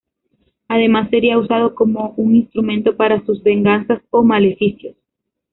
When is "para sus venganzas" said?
2.97-4.01